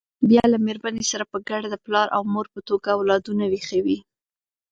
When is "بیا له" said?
0.29-0.57